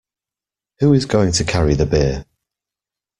[0.79, 2.25] Who is going to carry the beer?